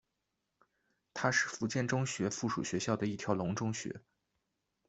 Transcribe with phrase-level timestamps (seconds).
[1.13, 4.01] 它是福建中学附属学校的一条龙中学。